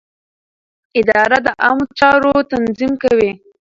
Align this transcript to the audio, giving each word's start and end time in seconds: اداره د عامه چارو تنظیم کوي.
اداره 0.99 1.37
د 1.45 1.47
عامه 1.63 1.85
چارو 1.99 2.33
تنظیم 2.51 2.91
کوي. 3.03 3.31